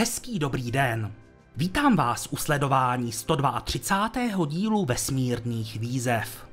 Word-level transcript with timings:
Hezký 0.00 0.38
dobrý 0.38 0.70
den. 0.70 1.12
Vítám 1.56 1.96
vás 1.96 2.28
u 2.30 2.36
sledování 2.36 3.12
132. 3.12 4.46
dílu 4.46 4.84
vesmírných 4.84 5.80
výzev. 5.80 6.46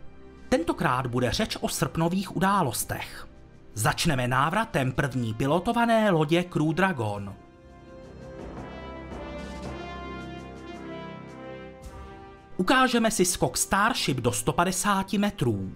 Tentokrát 0.49 1.07
bude 1.07 1.31
řeč 1.31 1.57
o 1.61 1.69
srpnových 1.69 2.35
událostech. 2.35 3.27
Začneme 3.73 4.27
návratem 4.27 4.91
první 4.91 5.33
pilotované 5.33 6.11
lodě 6.11 6.43
Crew 6.43 6.73
Dragon. 6.73 7.35
Ukážeme 12.57 13.11
si 13.11 13.25
skok 13.25 13.57
Starship 13.57 14.17
do 14.17 14.31
150 14.31 15.13
metrů. 15.13 15.71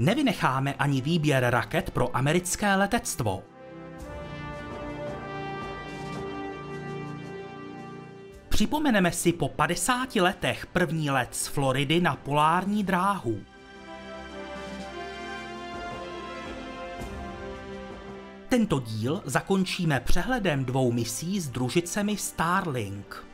Nevynecháme 0.00 0.74
ani 0.74 1.00
výběr 1.00 1.44
raket 1.50 1.90
pro 1.90 2.16
americké 2.16 2.74
letectvo. 2.74 3.42
Připomeneme 8.48 9.12
si 9.12 9.32
po 9.32 9.48
50 9.48 10.16
letech 10.16 10.66
první 10.66 11.10
let 11.10 11.28
z 11.32 11.46
Floridy 11.46 12.00
na 12.00 12.16
polární 12.16 12.84
dráhu. 12.84 13.40
Tento 18.48 18.80
díl 18.80 19.22
zakončíme 19.24 20.00
přehledem 20.00 20.64
dvou 20.64 20.92
misí 20.92 21.40
s 21.40 21.48
družicemi 21.48 22.16
Starlink. 22.16 23.29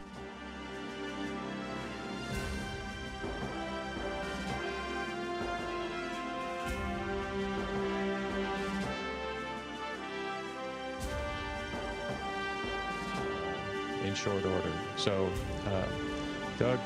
So, 15.07 15.23
uh, 15.23 15.85
Doug, 16.59 16.81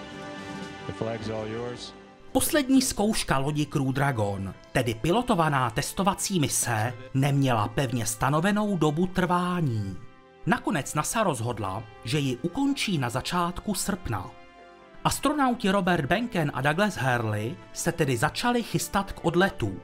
the 0.87 0.93
flag's 0.93 1.31
all 1.31 1.47
yours. 1.47 1.95
Poslední 2.33 2.83
zkouška 2.83 3.39
lodi 3.39 3.67
Crew 3.67 3.93
Dragon, 3.93 4.55
tedy 4.73 4.95
pilotovaná 4.95 5.71
testovací 5.71 6.41
mise, 6.41 6.95
neměla 7.15 7.69
pevně 7.69 8.07
stanovenou 8.07 8.77
dobu 8.77 9.07
trvání. 9.07 9.97
Nakonec 10.47 10.95
NASA 10.95 11.23
rozhodla, 11.23 11.83
že 12.05 12.19
ji 12.19 12.37
ukončí 12.37 12.99
na 12.99 13.11
začátku 13.11 13.75
srpna. 13.75 14.31
Astronauti 15.05 15.71
Robert 15.71 16.07
Benken 16.07 16.51
a 16.55 16.61
Douglas 16.61 16.97
Hurley 16.97 17.57
se 17.73 17.93
tedy 17.93 18.17
začali 18.17 18.63
chystat 18.63 19.13
k 19.13 19.25
odletu. 19.25 19.81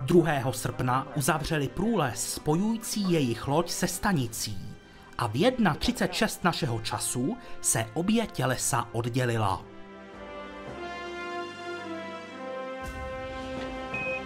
2. 0.00 0.52
srpna 0.52 1.06
uzavřeli 1.16 1.68
průles 1.68 2.34
spojující 2.34 3.12
jejich 3.12 3.48
loď 3.48 3.70
se 3.70 3.88
stanicí 3.88 4.75
a 5.18 5.26
v 5.26 5.32
1.36 5.32 6.38
našeho 6.44 6.80
času 6.80 7.36
se 7.60 7.86
obě 7.94 8.26
tělesa 8.26 8.88
oddělila. 8.92 9.62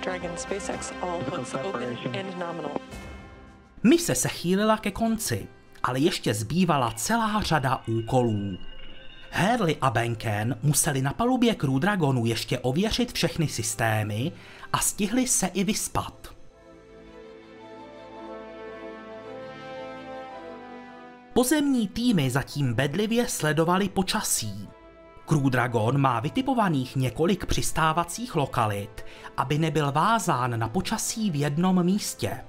Dragon 0.05 0.37
SpaceX, 0.37 0.93
all 1.03 1.21
hooks 1.31 1.55
open 1.55 1.99
and 2.21 2.39
nominal. 2.39 2.77
Mise 3.83 4.15
se 4.15 4.29
chýlila 4.29 4.77
ke 4.77 4.91
konci, 4.91 5.49
ale 5.83 5.99
ještě 5.99 6.35
zbývala 6.35 6.93
celá 6.93 7.43
řada 7.43 7.83
úkolů. 7.87 8.59
Hurley 9.33 9.77
a 9.81 9.91
Benken 9.91 10.59
museli 10.63 11.03
na 11.03 11.13
palubě 11.13 11.55
Crew 11.55 11.79
Dragonu 11.79 12.27
ještě 12.27 12.59
ověřit 12.59 13.13
všechny 13.13 13.49
systémy 13.49 14.33
a 14.73 14.79
stihli 14.79 15.27
se 15.27 15.47
i 15.47 15.65
vyspat. 15.65 16.40
Pozemní 21.41 21.89
týmy 21.89 22.31
zatím 22.31 22.75
bedlivě 22.75 23.28
sledovali 23.28 23.89
počasí. 23.89 24.69
Crew 25.27 25.51
Dragon 25.51 25.99
má 25.99 26.21
vytipovaných 26.21 26.97
několik 26.97 27.47
přistávacích 27.47 28.37
lokalit, 28.37 29.05
aby 29.37 29.59
nebyl 29.59 29.93
vázán 29.93 30.59
na 30.59 30.69
počasí 30.69 31.31
v 31.31 31.37
jednom 31.37 31.84
místě. 31.84 32.45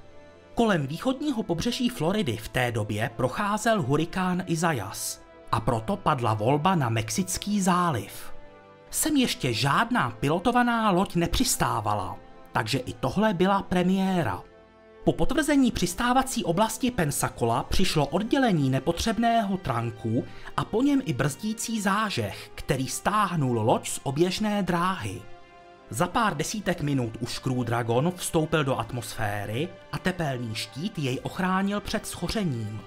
Kolem 0.54 0.86
východního 0.86 1.42
pobřeží 1.42 1.88
Floridy 1.88 2.36
v 2.36 2.48
té 2.48 2.72
době 2.72 3.10
procházel 3.16 3.82
hurikán 3.82 4.42
Isaias 4.46 5.22
a 5.52 5.60
proto 5.60 5.96
padla 5.96 6.34
volba 6.34 6.74
na 6.74 6.88
Mexický 6.88 7.60
záliv. 7.60 8.32
Sem 8.90 9.16
ještě 9.16 9.52
žádná 9.52 10.10
pilotovaná 10.10 10.90
loď 10.90 11.14
nepřistávala, 11.14 12.16
takže 12.52 12.78
i 12.78 12.92
tohle 12.92 13.34
byla 13.34 13.62
premiéra. 13.62 14.42
Po 15.04 15.12
potvrzení 15.12 15.72
přistávací 15.72 16.44
oblasti 16.44 16.90
Pensacola 16.90 17.62
přišlo 17.62 18.06
oddělení 18.06 18.70
nepotřebného 18.70 19.56
tranku 19.56 20.24
a 20.56 20.64
po 20.64 20.82
něm 20.82 21.02
i 21.04 21.12
brzdící 21.12 21.80
zážeh, 21.80 22.50
který 22.54 22.88
stáhnul 22.88 23.60
loď 23.60 23.88
z 23.88 24.00
oběžné 24.02 24.62
dráhy. 24.62 25.22
Za 25.90 26.06
pár 26.06 26.36
desítek 26.36 26.80
minut 26.80 27.16
už 27.20 27.38
Crew 27.38 27.64
Dragon 27.64 28.12
vstoupil 28.16 28.64
do 28.64 28.78
atmosféry 28.78 29.68
a 29.92 29.98
tepelný 29.98 30.54
štít 30.54 30.98
jej 30.98 31.20
ochránil 31.22 31.80
před 31.80 32.06
schořením. 32.06 32.80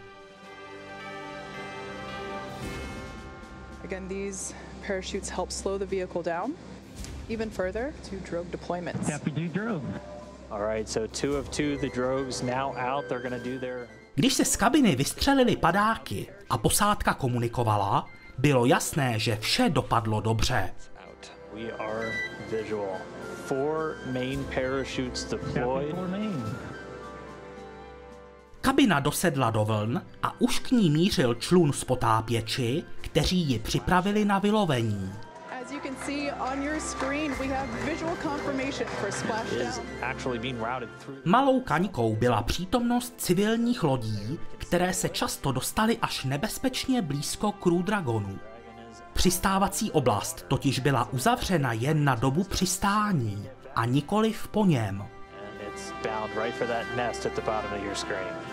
Again, 3.83 4.07
these 4.07 4.55
parachutes 4.87 5.29
help 5.29 5.51
slow 5.51 5.79
the 5.79 5.85
vehicle 5.85 6.23
down 6.23 6.53
even 7.29 7.49
further 7.49 7.93
to 8.09 8.15
drogue 8.31 8.51
deployments. 8.51 9.07
Deputy 9.07 9.49
Drogue. 9.49 9.93
To 9.93 10.14
Když 14.15 14.33
se 14.33 14.45
z 14.45 14.55
kabiny 14.55 14.95
vystřelily 14.95 15.55
padáky 15.55 16.27
a 16.49 16.57
posádka 16.57 17.13
komunikovala, 17.13 18.07
bylo 18.37 18.65
jasné, 18.65 19.19
že 19.19 19.35
vše 19.35 19.69
dopadlo 19.69 20.21
dobře. 20.21 20.73
out. 21.07 21.31
We 21.53 21.71
are 21.71 22.11
visual. 22.51 22.97
Four 23.45 23.95
main 24.13 24.43
parachutes 24.43 25.23
deployed. 25.23 25.89
Capital 25.89 26.07
Maine. 26.07 26.75
Kabina 28.61 28.99
dosedla 28.99 29.51
do 29.51 29.65
vln 29.65 30.01
a 30.23 30.41
už 30.41 30.59
k 30.59 30.71
ní 30.71 30.89
mířil 30.89 31.35
člun 31.35 31.73
z 31.73 31.83
potápěči, 31.83 32.83
kteří 33.01 33.37
ji 33.37 33.59
připravili 33.59 34.25
na 34.25 34.39
vylovení. 34.39 35.13
As 35.65 35.71
you 35.71 35.79
can 35.79 35.95
see 36.05 36.31
on 36.31 36.61
your 36.61 36.79
screen, 36.79 37.31
we 37.39 37.47
have 37.47 37.67
visual 37.85 38.15
confirmation 38.23 38.87
for 38.87 39.11
splashdown. 39.11 39.83
actually 40.01 40.39
being 40.39 40.59
routed 40.59 40.89
through. 40.99 41.17
Malou 41.25 41.59
kaňkou 41.59 42.15
byla 42.15 42.41
přítomnost 42.43 43.13
civilních 43.17 43.83
lodí, 43.83 44.39
které 44.57 44.93
se 44.93 45.09
často 45.09 45.51
dostaly 45.51 45.97
až 46.01 46.23
nebezpečně 46.23 47.01
blízko 47.01 47.51
Crew 47.51 47.83
Dragonu. 47.83 48.39
Přistávací 49.13 49.91
oblast 49.91 50.45
totiž 50.47 50.79
byla 50.79 51.13
uzavřena 51.13 51.73
jen 51.73 52.03
na 52.03 52.15
dobu 52.15 52.43
přistání 52.43 53.49
a 53.75 53.85
nikoliv 53.85 54.47
po 54.47 54.65
něm. 54.65 55.05
It's 55.67 55.91
bound 56.03 56.31
right 56.43 56.55
for 56.55 56.67
that 56.67 56.85
nest 56.95 57.25
at 57.25 57.35
the 57.35 57.41
bottom 57.41 57.73
of 57.73 57.83
your 57.83 57.95
screen. 57.95 58.44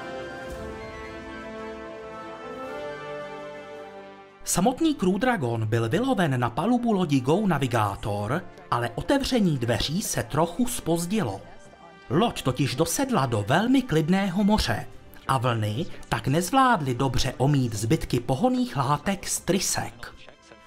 Samotný 4.45 4.95
Crew 4.95 5.19
Dragon 5.19 5.67
byl 5.67 5.89
vyloven 5.89 6.41
na 6.41 6.51
palubu 6.51 6.93
lodi 6.93 7.21
Go 7.21 7.47
Navigator, 7.47 8.45
ale 8.71 8.91
otevření 8.95 9.59
dveří 9.59 10.03
se 10.03 10.23
trochu 10.23 10.67
spozdilo. 10.67 11.41
Loď 12.11 12.43
totiž 12.43 12.75
dosedla 12.75 13.27
do 13.27 13.45
velmi 13.49 13.83
klidného 13.83 14.45
moře 14.45 14.87
a 15.29 15.39
vlny 15.39 15.87
tak 16.09 16.29
nezvládly 16.29 16.95
dobře 16.95 17.35
omít 17.37 17.75
zbytky 17.75 18.21
pohoných 18.21 18.77
látek 18.77 19.29
z 19.29 19.41
trysek. 19.41 20.15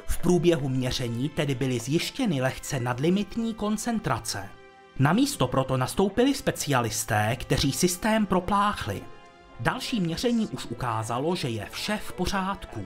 V 0.07 0.17
průběhu 0.17 0.69
měření 0.69 1.29
tedy 1.29 1.55
byly 1.55 1.79
zjištěny 1.79 2.41
lehce 2.41 2.79
nadlimitní 2.79 3.53
koncentrace. 3.53 4.49
Na 4.99 5.13
místo 5.13 5.47
proto 5.47 5.77
nastoupili 5.77 6.33
specialisté, 6.33 7.35
kteří 7.35 7.71
systém 7.71 8.25
propláchli. 8.25 9.01
Další 9.59 9.99
měření 9.99 10.47
už 10.47 10.65
ukázalo, 10.65 11.35
že 11.35 11.49
je 11.49 11.67
vše 11.71 11.99
v 12.03 12.13
pořádku. 12.13 12.85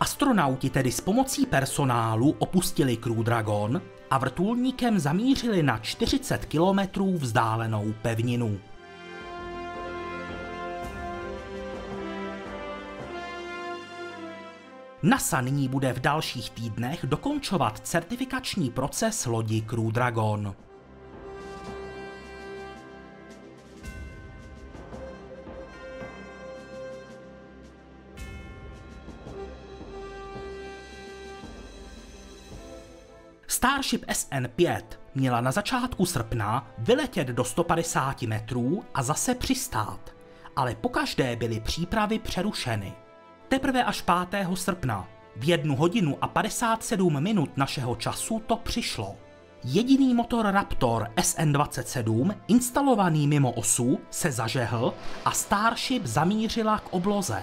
Astronauti 0.00 0.70
tedy 0.70 0.92
s 0.92 1.00
pomocí 1.00 1.46
personálu 1.46 2.36
opustili 2.38 2.96
Crew 2.96 3.22
Dragon 3.22 3.82
a 4.10 4.18
vrtulníkem 4.18 4.98
zamířili 4.98 5.62
na 5.62 5.78
40 5.78 6.44
kilometrů 6.44 7.18
vzdálenou 7.18 7.94
pevninu. 8.02 8.60
NASA 15.02 15.40
nyní 15.40 15.68
bude 15.68 15.92
v 15.92 16.00
dalších 16.00 16.50
týdnech 16.50 17.00
dokončovat 17.04 17.78
certifikační 17.78 18.70
proces 18.70 19.26
lodi 19.26 19.60
Crew 19.60 19.92
Dragon. 19.92 20.54
Starship 33.58 34.04
SN5 34.06 34.82
měla 35.14 35.40
na 35.40 35.52
začátku 35.52 36.06
srpna 36.06 36.66
vyletět 36.78 37.28
do 37.28 37.44
150 37.44 38.22
metrů 38.22 38.84
a 38.94 39.02
zase 39.02 39.34
přistát, 39.34 40.00
ale 40.56 40.74
pokaždé 40.74 41.36
byly 41.36 41.60
přípravy 41.60 42.18
přerušeny. 42.18 42.92
Teprve 43.48 43.84
až 43.84 44.04
5. 44.30 44.48
srpna, 44.54 45.08
v 45.36 45.48
1 45.48 45.74
hodinu 45.74 46.18
a 46.20 46.28
57 46.28 47.20
minut 47.20 47.56
našeho 47.56 47.96
času 47.96 48.42
to 48.46 48.56
přišlo. 48.56 49.16
Jediný 49.64 50.14
motor 50.14 50.46
Raptor 50.46 51.08
SN27 51.16 52.34
instalovaný 52.48 53.26
mimo 53.26 53.52
osu 53.52 53.98
se 54.10 54.32
zažehl 54.32 54.94
a 55.24 55.32
Starship 55.32 56.06
zamířila 56.06 56.78
k 56.78 56.88
obloze. 56.92 57.42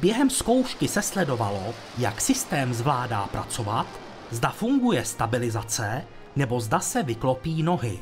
Během 0.00 0.30
zkoušky 0.30 0.88
se 0.88 1.02
sledovalo, 1.02 1.74
jak 1.98 2.20
systém 2.20 2.74
zvládá 2.74 3.26
pracovat, 3.26 3.86
zda 4.30 4.50
funguje 4.50 5.04
stabilizace 5.04 6.04
nebo 6.36 6.60
zda 6.60 6.80
se 6.80 7.02
vyklopí 7.02 7.62
nohy. 7.62 7.98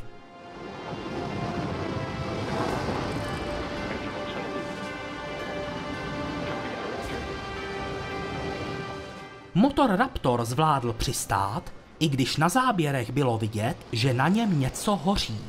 Motor 9.55 9.91
Raptor 9.91 10.45
zvládl 10.45 10.93
přistát, 10.93 11.73
i 11.99 12.09
když 12.09 12.37
na 12.37 12.49
záběrech 12.49 13.11
bylo 13.11 13.39
vidět, 13.39 13.77
že 13.93 14.15
na 14.15 14.29
něm 14.29 14.61
něco 14.61 14.97
hoří. 14.97 15.41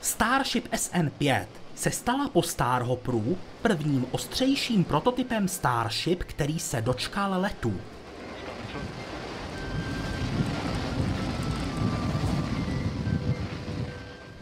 Starship 0.00 0.68
SN5 0.72 1.46
se 1.74 1.90
stala 1.90 2.28
po 2.28 2.42
Starhopperu 2.42 3.38
prvním 3.62 4.06
ostřejším 4.10 4.84
prototypem 4.84 5.48
Starship, 5.48 6.22
který 6.22 6.58
se 6.58 6.80
dočkal 6.82 7.40
letu. 7.40 7.80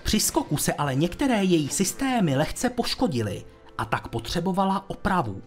Při 0.03 0.21
skoku 0.21 0.56
se 0.56 0.73
ale 0.73 0.94
některé 0.94 1.44
její 1.44 1.69
systémy 1.69 2.37
lehce 2.37 2.71
poškodily 2.71 3.44
a 3.79 3.85
tak 3.85 4.09
potřebovala 4.09 4.91
opravu. 4.91 5.43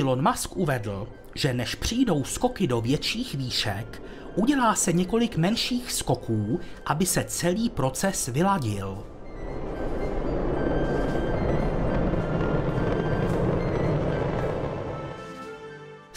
Elon 0.00 0.28
Musk 0.28 0.56
uvedl, 0.56 1.08
že 1.34 1.54
než 1.54 1.74
přijdou 1.74 2.24
skoky 2.24 2.66
do 2.66 2.80
větších 2.80 3.34
výšek, 3.34 4.02
udělá 4.34 4.74
se 4.74 4.92
několik 4.92 5.36
menších 5.36 5.92
skoků, 5.92 6.60
aby 6.86 7.06
se 7.06 7.24
celý 7.24 7.70
proces 7.70 8.28
vyladil. 8.28 9.15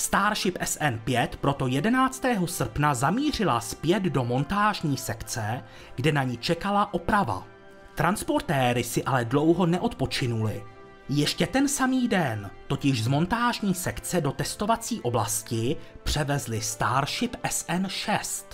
Starship 0.10 0.58
SN5 0.58 1.28
proto 1.42 1.68
11. 1.68 2.26
srpna 2.46 2.94
zamířila 2.94 3.60
zpět 3.60 4.04
do 4.04 4.24
montážní 4.24 4.98
sekce, 4.98 5.64
kde 5.96 6.12
na 6.12 6.24
ní 6.24 6.38
čekala 6.38 6.94
oprava. 6.94 7.48
Transportéry 7.96 8.84
si 8.84 9.04
ale 9.04 9.26
dlouho 9.26 9.66
neodpočinuli. 9.66 10.64
Ještě 11.10 11.48
ten 11.48 11.68
samý 11.68 12.08
den 12.08 12.50
totiž 12.68 13.04
z 13.04 13.08
montážní 13.08 13.74
sekce 13.74 14.22
do 14.22 14.32
testovací 14.32 15.02
oblasti 15.02 15.76
převezli 16.04 16.62
Starship 16.62 17.36
SN6. 17.36 18.46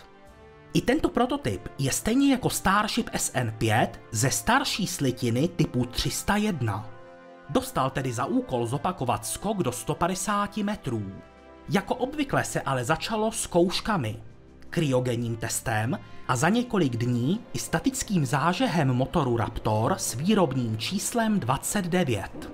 I 0.73 0.81
tento 0.81 1.09
prototyp 1.09 1.67
je 1.79 1.91
stejně 1.91 2.31
jako 2.31 2.49
Starship 2.49 3.09
SN5 3.09 3.89
ze 4.11 4.31
starší 4.31 4.87
slitiny 4.87 5.47
typu 5.47 5.85
301. 5.85 6.89
Dostal 7.49 7.89
tedy 7.89 8.13
za 8.13 8.25
úkol 8.25 8.67
zopakovat 8.67 9.25
skok 9.25 9.57
do 9.57 9.71
150 9.71 10.57
metrů. 10.57 11.11
Jako 11.69 11.95
obvykle 11.95 12.43
se 12.43 12.61
ale 12.61 12.85
začalo 12.85 13.31
zkouškami, 13.31 14.15
kryogenním 14.69 15.35
testem 15.35 15.99
a 16.27 16.35
za 16.35 16.49
několik 16.49 16.97
dní 16.97 17.39
i 17.53 17.59
statickým 17.59 18.25
zážehem 18.25 18.87
motoru 18.87 19.37
Raptor 19.37 19.95
s 19.97 20.15
výrobním 20.15 20.77
číslem 20.77 21.39
29. 21.39 22.51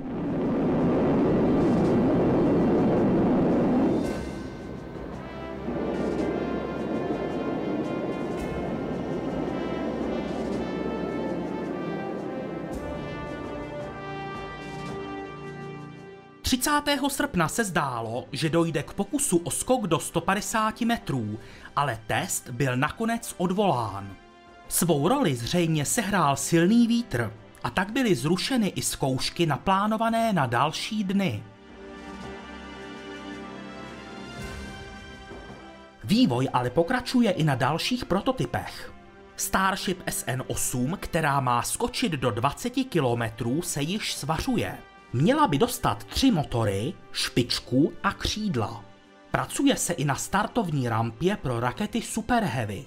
30. 16.62 16.82
srpna 17.08 17.48
se 17.48 17.64
zdálo, 17.64 18.26
že 18.32 18.50
dojde 18.50 18.84
k 18.84 18.94
pokusu 18.94 19.38
o 19.38 19.52
skok 19.52 19.88
do 19.88 20.00
150 20.00 20.82
metrů, 20.82 21.40
ale 21.76 22.00
test 22.08 22.50
byl 22.50 22.78
nakonec 22.78 23.36
odvolán. 23.38 24.16
Svou 24.68 25.08
roli 25.08 25.36
zřejmě 25.36 25.86
sehrál 25.86 26.36
silný 26.36 26.88
vítr 26.88 27.34
a 27.64 27.70
tak 27.70 27.92
byly 27.92 28.16
zrušeny 28.16 28.68
i 28.68 28.82
zkoušky 28.82 29.46
naplánované 29.46 30.34
na 30.34 30.46
další 30.46 31.04
dny. 31.04 31.44
Vývoj 36.04 36.50
ale 36.54 36.70
pokračuje 36.70 37.32
i 37.32 37.44
na 37.44 37.56
dalších 37.56 38.06
prototypech. 38.06 38.94
Starship 39.36 40.04
SN8, 40.06 40.98
která 40.98 41.40
má 41.40 41.62
skočit 41.62 42.12
do 42.12 42.32
20 42.32 42.70
km, 42.70 43.62
se 43.62 43.82
již 43.82 44.14
svařuje. 44.14 44.91
Měla 45.14 45.48
by 45.48 45.58
dostat 45.58 46.04
tři 46.04 46.32
motory, 46.32 46.94
špičku 47.12 47.94
a 48.04 48.14
křídla. 48.14 48.86
Pracuje 49.32 49.76
se 49.76 49.94
i 49.94 50.06
na 50.06 50.16
startovní 50.16 50.90
rampě 50.90 51.38
pro 51.42 51.60
rakety 51.60 52.02
Super 52.02 52.44
Heavy. 52.44 52.86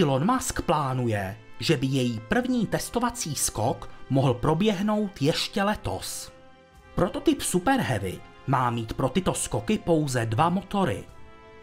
Elon 0.00 0.32
Musk 0.32 0.62
plánuje, 0.62 1.36
že 1.60 1.76
by 1.76 1.86
její 1.86 2.20
první 2.28 2.66
testovací 2.66 3.34
skok 3.34 3.90
mohl 4.10 4.34
proběhnout 4.34 5.22
ještě 5.22 5.62
letos. 5.62 6.32
Prototyp 6.94 7.42
Super 7.42 7.80
Heavy 7.80 8.20
má 8.46 8.70
mít 8.70 8.92
pro 8.92 9.08
tyto 9.08 9.34
skoky 9.34 9.78
pouze 9.78 10.26
dva 10.26 10.48
motory. 10.48 11.04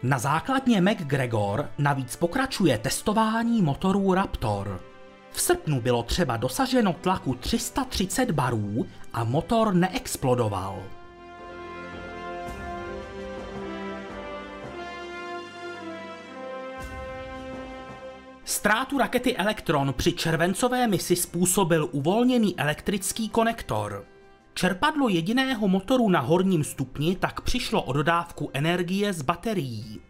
Na 0.02 0.18
základně 0.18 0.80
McGregor 0.80 1.68
navíc 1.78 2.16
pokračuje 2.16 2.78
testování 2.78 3.62
motorů 3.62 4.14
Raptor. 4.14 4.89
V 5.32 5.40
srpnu 5.40 5.80
bylo 5.80 6.02
třeba 6.02 6.36
dosaženo 6.36 6.92
tlaku 6.92 7.34
330 7.34 8.30
barů 8.30 8.86
a 9.12 9.24
motor 9.24 9.74
neexplodoval. 9.74 10.82
Ztrátu 18.44 18.98
rakety 18.98 19.36
Elektron 19.36 19.92
při 19.92 20.12
červencové 20.12 20.86
misi 20.86 21.16
způsobil 21.16 21.88
uvolněný 21.92 22.58
elektrický 22.58 23.28
konektor. 23.28 24.04
Čerpadlo 24.54 25.08
jediného 25.08 25.68
motoru 25.68 26.08
na 26.08 26.20
horním 26.20 26.64
stupni 26.64 27.16
tak 27.16 27.40
přišlo 27.40 27.82
o 27.82 27.92
dodávku 27.92 28.50
energie 28.52 29.12
z 29.12 29.22
baterií. 29.22 30.00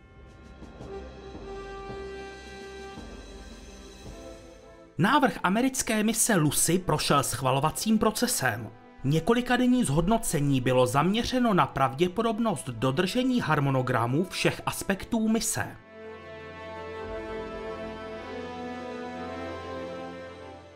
Návrh 5.01 5.39
americké 5.43 6.03
mise 6.03 6.35
Lucy 6.35 6.79
prošel 6.79 7.23
schvalovacím 7.23 7.99
procesem. 7.99 8.71
Několikadenní 9.05 9.85
zhodnocení 9.85 10.61
bylo 10.61 10.87
zaměřeno 10.87 11.55
na 11.55 11.67
pravděpodobnost 11.67 12.69
dodržení 12.69 13.41
harmonogramu 13.41 14.25
všech 14.25 14.63
aspektů 14.67 15.29
mise. 15.29 15.77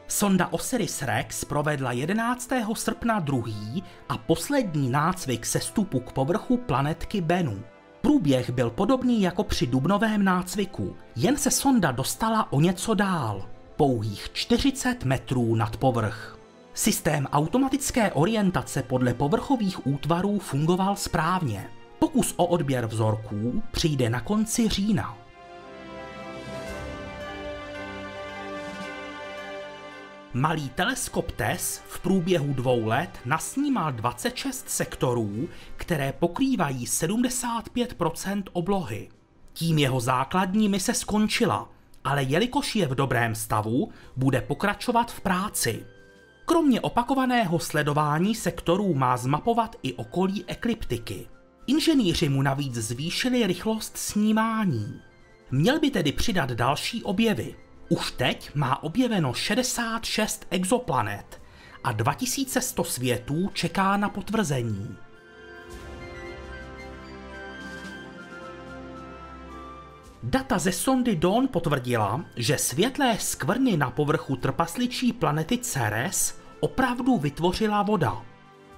Sonda 0.06 0.48
Osiris-Rex 0.52 1.44
provedla 1.44 1.92
11. 1.92 2.50
srpna 2.74 3.20
druhý 3.20 3.84
a 4.08 4.18
poslední 4.18 4.90
nácvik 4.90 5.46
sestupu 5.46 6.00
k 6.00 6.12
povrchu 6.12 6.56
planetky 6.56 7.20
Bennu. 7.20 7.62
Průběh 8.00 8.50
byl 8.50 8.70
podobný 8.70 9.22
jako 9.22 9.44
při 9.44 9.66
dubnovém 9.66 10.24
nácviku, 10.24 10.96
jen 11.16 11.36
se 11.36 11.50
sonda 11.50 11.92
dostala 11.92 12.52
o 12.52 12.60
něco 12.60 12.94
dál, 12.94 13.53
pouhých 13.84 14.30
40 14.32 15.04
metrů 15.04 15.54
nad 15.54 15.76
povrch. 15.76 16.38
Systém 16.74 17.26
automatické 17.26 18.12
orientace 18.12 18.82
podle 18.82 19.14
povrchových 19.14 19.86
útvarů 19.86 20.38
fungoval 20.38 20.96
správně. 20.96 21.70
Pokus 21.98 22.34
o 22.36 22.46
odběr 22.46 22.86
vzorků 22.86 23.62
přijde 23.70 24.10
na 24.10 24.20
konci 24.20 24.68
října. 24.68 25.18
Malý 30.34 30.68
teleskop 30.68 31.32
TESS 31.32 31.82
v 31.88 32.00
průběhu 32.00 32.54
dvou 32.54 32.86
let 32.86 33.10
nasnímal 33.24 33.92
26 33.92 34.70
sektorů, 34.70 35.48
které 35.76 36.12
pokrývají 36.12 36.86
75% 36.86 38.42
oblohy. 38.52 39.08
Tím 39.52 39.78
jeho 39.78 40.00
základní 40.00 40.68
mise 40.68 40.94
skončila, 40.94 41.73
ale 42.04 42.22
jelikož 42.22 42.76
je 42.76 42.86
v 42.86 42.94
dobrém 42.94 43.34
stavu, 43.34 43.92
bude 44.16 44.40
pokračovat 44.40 45.12
v 45.12 45.20
práci. 45.20 45.86
Kromě 46.44 46.80
opakovaného 46.80 47.58
sledování 47.58 48.34
sektorů 48.34 48.94
má 48.94 49.16
zmapovat 49.16 49.76
i 49.82 49.92
okolí 49.92 50.44
ekliptiky. 50.46 51.28
Inženýři 51.66 52.28
mu 52.28 52.42
navíc 52.42 52.74
zvýšili 52.74 53.46
rychlost 53.46 53.96
snímání. 53.96 55.00
Měl 55.50 55.80
by 55.80 55.90
tedy 55.90 56.12
přidat 56.12 56.50
další 56.50 57.02
objevy. 57.02 57.54
Už 57.88 58.10
teď 58.10 58.54
má 58.54 58.82
objeveno 58.82 59.34
66 59.34 60.46
exoplanet 60.50 61.42
a 61.84 61.92
2100 61.92 62.84
světů 62.84 63.50
čeká 63.52 63.96
na 63.96 64.08
potvrzení. 64.08 64.96
Data 70.26 70.58
ze 70.58 70.72
sondy 70.72 71.16
Dawn 71.16 71.48
potvrdila, 71.48 72.24
že 72.36 72.58
světlé 72.58 73.18
skvrny 73.18 73.76
na 73.76 73.90
povrchu 73.90 74.36
trpasličí 74.36 75.12
planety 75.12 75.58
Ceres 75.58 76.38
opravdu 76.60 77.18
vytvořila 77.18 77.82
voda. 77.82 78.22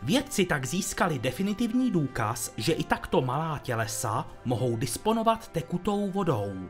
Vědci 0.02 0.44
tak 0.46 0.66
získali 0.66 1.18
definitivní 1.18 1.90
důkaz, 1.90 2.52
že 2.56 2.72
i 2.72 2.84
takto 2.84 3.20
malá 3.20 3.58
tělesa 3.58 4.26
mohou 4.44 4.76
disponovat 4.76 5.48
tekutou 5.48 6.10
vodou. 6.10 6.68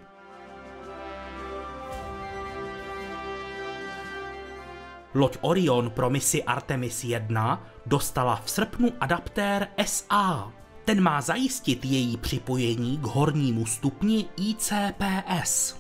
Loď 5.15 5.39
Orion 5.41 5.91
pro 5.91 6.11
misi 6.11 6.45
Artemis 6.45 7.05
1 7.05 7.67
dostala 7.87 8.37
v 8.45 8.51
srpnu 8.51 8.93
adaptér 9.01 9.69
SA. 9.85 10.53
Ten 10.87 11.01
má 11.01 11.21
zajistit 11.21 11.85
její 11.85 12.17
připojení 12.17 12.99
k 12.99 13.03
hornímu 13.03 13.67
stupni 13.67 14.25
ICPS. 14.37 15.77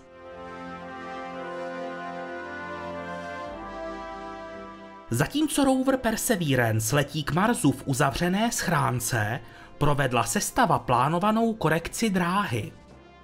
Zatímco 5.10 5.64
rover 5.64 5.96
Perseverance 5.96 6.96
letí 6.96 7.22
k 7.22 7.32
Marsu 7.32 7.72
v 7.72 7.82
uzavřené 7.84 8.52
schránce, 8.52 9.40
provedla 9.78 10.25
sestava 10.25 10.78
plánovanou 10.78 11.54
korekci 11.54 12.10
dráhy. 12.10 12.72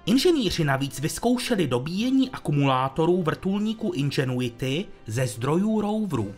Inženýři 0.05 0.63
navíc 0.63 0.99
vyzkoušeli 0.99 1.67
dobíjení 1.67 2.29
akumulátorů 2.29 3.23
vrtulníku 3.23 3.91
Ingenuity 3.91 4.85
ze 5.07 5.27
zdrojů 5.27 5.81
roveru. 5.81 6.35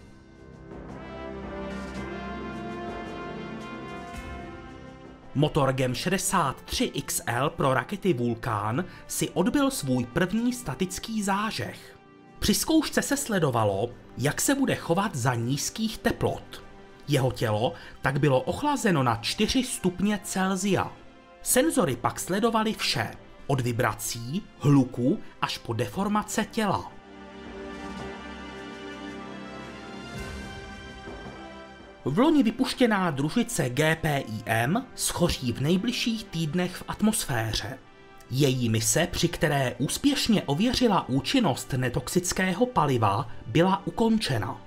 Motor 5.38 5.74
GEM 5.74 5.96
63 5.96 6.92
XL 7.06 7.50
pro 7.50 7.74
rakety 7.74 8.14
Vulkan 8.14 8.86
si 9.08 9.30
odbil 9.30 9.72
svůj 9.72 10.06
první 10.06 10.54
statický 10.54 11.24
zážeh. 11.24 11.98
Při 12.40 12.54
zkoušce 12.54 13.02
se 13.02 13.18
sledovalo, 13.18 13.90
jak 14.18 14.42
se 14.42 14.56
bude 14.56 14.76
chovat 14.76 15.16
za 15.16 15.34
nízkých 15.34 15.98
teplot. 15.98 16.64
Jeho 17.08 17.32
tělo 17.32 17.74
tak 18.02 18.20
bylo 18.20 18.42
ochlazeno 18.42 19.04
na 19.04 19.16
4 19.16 19.64
stupně 19.64 20.20
Celsia. 20.24 20.92
Senzory 21.42 21.96
pak 21.96 22.20
sledovaly 22.20 22.74
vše, 22.74 23.12
od 23.48 23.62
vibrací, 23.62 24.44
hluku 24.60 25.20
až 25.42 25.58
po 25.58 25.74
deformace 25.74 26.46
těla. 26.46 26.95
V 32.06 32.20
loni 32.20 32.44
vypuštěná 32.44 33.12
družice 33.12 33.70
GPIM 33.70 34.86
schoří 34.96 35.52
v 35.52 35.62
nejbližších 35.62 36.24
týdnech 36.24 36.76
v 36.76 36.84
atmosféře. 36.88 37.78
Její 38.32 38.70
mise, 38.70 39.08
při 39.12 39.28
které 39.28 39.76
úspěšně 39.78 40.44
ověřila 40.44 41.10
účinnost 41.10 41.74
netoxického 41.74 42.66
paliva, 42.66 43.28
byla 43.48 43.82
ukončena.– 43.86 44.62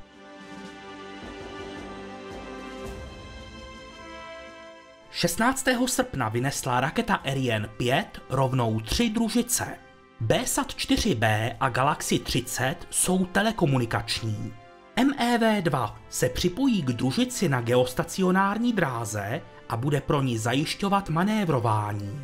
16. 5.11 5.69
srpna 5.87 6.29
vynesla 6.29 6.81
raketa 6.81 7.15
Ariane 7.15 7.69
5 7.69 8.07
rovnou 8.31 8.81
tři 8.81 9.11
družice. 9.11 9.79
BSAT-4B 10.27 11.57
a 11.61 11.69
Galaxy 11.69 12.19
30 12.19 12.77
jsou 12.91 13.27
telekomunikační. 13.27 14.53
MEV-2 14.99 15.95
se 16.09 16.29
připojí 16.29 16.83
k 16.83 16.87
družici 16.87 17.49
na 17.49 17.61
geostacionární 17.61 18.73
dráze 18.73 19.41
a 19.69 19.77
bude 19.77 20.01
pro 20.01 20.23
ní 20.23 20.39
zajišťovat 20.39 21.09
manévrování. 21.09 22.21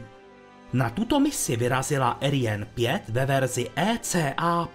Na 0.73 0.91
tuto 0.91 1.21
misi 1.21 1.57
vyrazila 1.57 2.09
Ariane 2.09 2.65
5 2.65 3.03
ve 3.09 3.27
verzi 3.27 3.71
ECA+, 3.77 4.69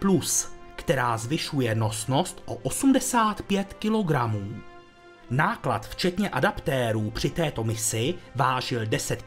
která 0.76 1.18
zvyšuje 1.18 1.76
nosnost 1.76 2.44
o 2.46 2.56
85 2.56 3.74
kg. 3.74 4.12
Náklad 5.30 5.88
včetně 5.88 6.30
adaptérů 6.30 7.12
při 7.12 7.30
této 7.30 7.64
misi 7.64 8.16
vážil 8.36 8.86
10 8.86 9.24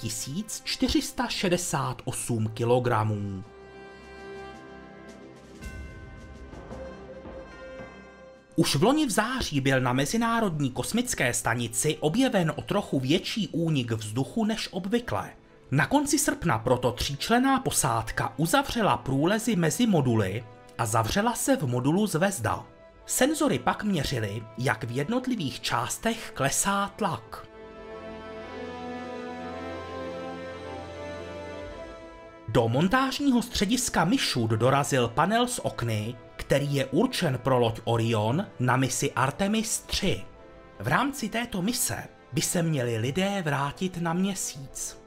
468 0.64 2.48
kg. 2.48 2.88
Už 8.56 8.76
v 8.76 8.82
loni 8.82 9.06
v 9.06 9.10
září 9.10 9.60
byl 9.60 9.80
na 9.80 9.92
Mezinárodní 9.92 10.70
kosmické 10.70 11.34
stanici 11.34 11.96
objeven 12.00 12.52
o 12.56 12.62
trochu 12.62 13.00
větší 13.00 13.48
únik 13.48 13.92
vzduchu 13.92 14.44
než 14.44 14.68
obvykle. 14.72 15.30
Na 15.70 15.86
konci 15.86 16.18
srpna 16.18 16.58
proto 16.58 16.92
tříčlená 16.92 17.60
posádka 17.60 18.34
uzavřela 18.36 18.96
průlezy 18.96 19.56
mezi 19.56 19.86
moduly 19.86 20.44
a 20.78 20.86
zavřela 20.86 21.34
se 21.34 21.56
v 21.56 21.62
modulu 21.62 22.06
Zvezda. 22.06 22.66
Senzory 23.06 23.58
pak 23.58 23.84
měřily, 23.84 24.42
jak 24.58 24.84
v 24.84 24.90
jednotlivých 24.90 25.60
částech 25.60 26.32
klesá 26.34 26.88
tlak. 26.96 27.46
Do 32.48 32.68
montážního 32.68 33.42
střediska 33.42 34.04
Mišud 34.04 34.50
dorazil 34.50 35.08
panel 35.08 35.46
z 35.46 35.58
okny, 35.58 36.14
který 36.52 36.74
je 36.74 36.86
určen 36.86 37.38
pro 37.38 37.58
loď 37.58 37.80
Orion 37.84 38.46
na 38.60 38.76
misi 38.76 39.12
Artemis 39.12 39.78
3. 39.80 40.22
V 40.78 40.88
rámci 40.88 41.28
této 41.28 41.62
mise 41.62 42.08
by 42.32 42.40
se 42.40 42.62
měli 42.62 42.98
lidé 42.98 43.42
vrátit 43.42 43.96
na 43.96 44.12
měsíc. 44.12 44.98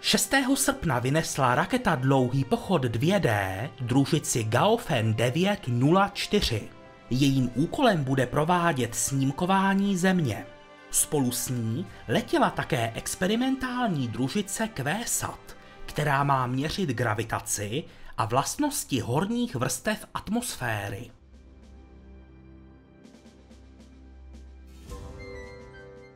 Šestého 0.00 0.56
srpna 0.56 0.98
vynesla 0.98 1.54
raketa 1.54 1.94
Dlouhý 1.94 2.44
pochod 2.44 2.84
2D 2.84 3.70
družici 3.80 4.44
Gaofen 4.44 5.14
904. 5.14 6.68
Jejím 7.10 7.50
úkolem 7.54 8.04
bude 8.04 8.26
provádět 8.26 8.94
snímkování 8.94 9.96
Země. 9.96 10.46
Spolu 10.90 11.30
s 11.30 11.48
ní 11.48 11.86
letěla 12.08 12.50
také 12.50 12.92
experimentální 12.94 14.08
družice 14.08 14.68
QSAT, 14.68 15.57
která 15.98 16.24
má 16.24 16.46
měřit 16.46 16.88
gravitaci 16.90 17.84
a 18.18 18.24
vlastnosti 18.24 19.00
horních 19.00 19.54
vrstev 19.54 20.06
atmosféry. 20.14 21.10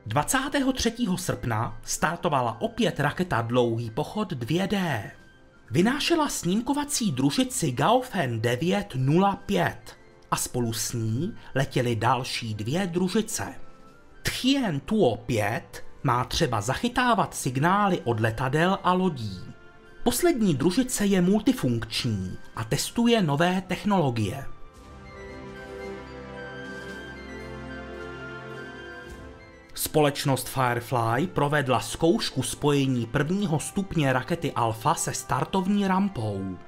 Dvacátého 0.06 0.72
23. 0.72 1.06
srpna 1.16 1.78
startovala 1.82 2.60
opět 2.60 3.00
raketa 3.00 3.42
Dlouhý 3.42 3.90
pochod 3.90 4.32
2D. 4.32 5.10
Vynášela 5.70 6.28
snímkovací 6.28 7.12
družici 7.12 7.72
Gaofen 7.72 8.40
905 8.40 9.96
a 10.30 10.36
spolu 10.36 10.72
s 10.72 10.92
ní 10.92 11.34
letěly 11.54 11.96
další 11.96 12.54
dvě 12.54 12.86
družice. 12.86 13.54
Tchien 14.22 14.80
Tuo 14.80 15.16
5 15.16 15.84
má 16.02 16.24
třeba 16.24 16.60
zachytávat 16.60 17.34
signály 17.34 18.00
od 18.04 18.20
letadel 18.20 18.78
a 18.82 18.92
lodí. 18.92 19.51
Poslední 20.04 20.54
družice 20.54 21.06
je 21.06 21.20
multifunkční 21.20 22.36
a 22.56 22.64
testuje 22.64 23.22
nové 23.22 23.62
technologie. 23.66 24.44
Společnost 29.74 30.48
Firefly 30.48 31.26
provedla 31.26 31.80
zkoušku 31.80 32.42
spojení 32.42 33.06
prvního 33.06 33.60
stupně 33.60 34.12
rakety 34.12 34.52
Alpha 34.52 34.94
se 34.94 35.14
startovní 35.14 35.86
rampou. 35.88 36.58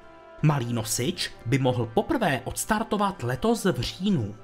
Malý 0.41 0.73
nosič 0.73 1.31
by 1.45 1.57
mohl 1.57 1.91
poprvé 1.93 2.41
odstartovat 2.43 3.23
letos 3.23 3.65
v 3.65 3.81
říjnu. 3.81 4.35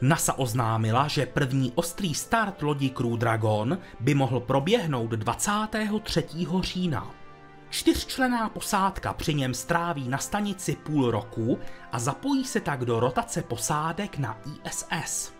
NASA 0.00 0.38
oznámila, 0.38 1.08
že 1.08 1.26
první 1.26 1.72
ostrý 1.74 2.14
start 2.14 2.62
lodi 2.62 2.90
Crew 2.90 3.16
Dragon 3.16 3.78
by 4.00 4.14
mohl 4.14 4.40
proběhnout 4.40 5.10
23. 5.10 6.24
října. 6.60 7.10
Čtyřčlená 7.70 8.48
posádka 8.48 9.12
při 9.12 9.34
něm 9.34 9.54
stráví 9.54 10.08
na 10.08 10.18
stanici 10.18 10.76
půl 10.76 11.10
roku 11.10 11.58
a 11.92 11.98
zapojí 11.98 12.44
se 12.44 12.60
tak 12.60 12.84
do 12.84 13.00
rotace 13.00 13.42
posádek 13.42 14.18
na 14.18 14.40
ISS. 14.64 15.32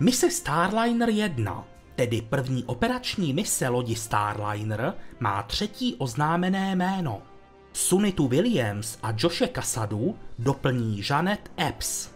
Mise 0.00 0.30
Starliner 0.30 1.08
1, 1.08 1.64
tedy 1.96 2.22
první 2.22 2.64
operační 2.64 3.32
mise 3.32 3.68
lodi 3.68 3.94
Starliner, 3.94 4.94
má 5.20 5.42
třetí 5.42 5.94
oznámené 5.98 6.76
jméno. 6.76 7.22
Sunitu 7.76 8.28
Williams 8.28 8.98
a 9.02 9.14
Joshe 9.18 9.46
Kasadu 9.46 10.18
doplní 10.38 11.02
Janet 11.10 11.50
Epps. 11.60 12.08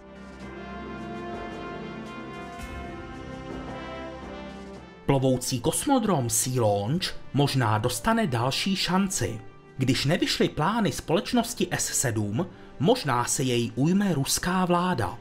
Plovoucí 5.07 5.61
kosmodrom 5.61 6.31
Sea 6.31 6.63
Launch 6.63 7.05
možná 7.35 7.79
dostane 7.79 8.27
další 8.27 8.77
šanci. 8.77 9.41
Když 9.79 10.05
nevyšly 10.05 10.49
plány 10.49 10.93
společnosti 10.93 11.67
S7, 11.67 12.47
možná 12.81 13.25
se 13.25 13.43
jej 13.43 13.73
ujme 13.75 14.15
ruská 14.15 14.65
vláda. 14.65 15.19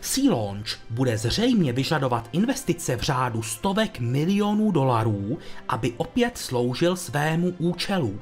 Sea 0.00 0.32
Launch 0.32 0.78
bude 0.90 1.18
zřejmě 1.18 1.72
vyžadovat 1.72 2.28
investice 2.32 2.96
v 2.96 3.00
řádu 3.00 3.42
stovek 3.42 4.00
milionů 4.00 4.70
dolarů, 4.70 5.38
aby 5.68 5.92
opět 5.96 6.38
sloužil 6.38 6.96
svému 6.96 7.54
účelu. 7.58 8.20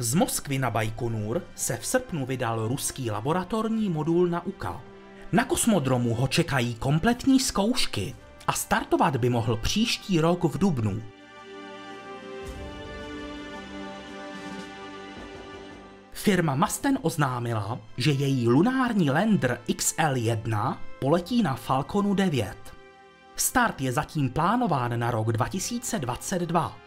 Z 0.00 0.14
Moskvy 0.14 0.58
na 0.58 0.70
Bajkonur 0.70 1.42
se 1.54 1.76
v 1.76 1.86
srpnu 1.86 2.26
vydal 2.26 2.68
ruský 2.68 3.10
laboratorní 3.10 3.88
modul 3.88 4.28
Nauka. 4.28 4.80
Na 5.32 5.44
kosmodromu 5.44 6.14
ho 6.14 6.28
čekají 6.28 6.74
kompletní 6.74 7.40
zkoušky 7.40 8.14
a 8.46 8.52
startovat 8.52 9.16
by 9.16 9.30
mohl 9.30 9.56
příští 9.56 10.20
rok 10.20 10.44
v 10.44 10.58
Dubnu. 10.58 11.02
Firma 16.12 16.54
Masten 16.54 16.98
oznámila, 17.02 17.78
že 17.96 18.10
její 18.10 18.48
lunární 18.48 19.10
lander 19.10 19.60
XL-1 19.68 20.76
poletí 21.00 21.42
na 21.42 21.54
Falconu 21.54 22.14
9. 22.14 22.56
Start 23.36 23.80
je 23.80 23.92
zatím 23.92 24.30
plánován 24.30 24.98
na 24.98 25.10
rok 25.10 25.32
2022. 25.32 26.79